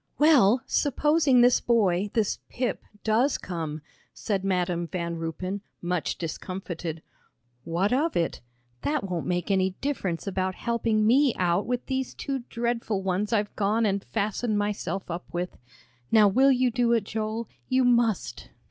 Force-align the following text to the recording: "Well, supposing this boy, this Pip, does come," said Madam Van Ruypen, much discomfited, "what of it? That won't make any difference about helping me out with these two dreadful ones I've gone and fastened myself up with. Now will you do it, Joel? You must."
"Well, 0.17 0.63
supposing 0.65 1.41
this 1.41 1.61
boy, 1.61 2.09
this 2.15 2.39
Pip, 2.49 2.81
does 3.03 3.37
come," 3.37 3.83
said 4.15 4.43
Madam 4.43 4.87
Van 4.87 5.15
Ruypen, 5.15 5.61
much 5.79 6.17
discomfited, 6.17 7.03
"what 7.65 7.93
of 7.93 8.15
it? 8.17 8.41
That 8.81 9.03
won't 9.03 9.27
make 9.27 9.51
any 9.51 9.75
difference 9.79 10.25
about 10.25 10.55
helping 10.55 11.05
me 11.05 11.35
out 11.37 11.67
with 11.67 11.85
these 11.85 12.15
two 12.15 12.39
dreadful 12.49 13.03
ones 13.03 13.31
I've 13.31 13.55
gone 13.55 13.85
and 13.85 14.03
fastened 14.05 14.57
myself 14.57 15.11
up 15.11 15.31
with. 15.31 15.55
Now 16.11 16.27
will 16.27 16.51
you 16.51 16.71
do 16.71 16.93
it, 16.93 17.03
Joel? 17.03 17.47
You 17.69 17.83
must." 17.85 18.49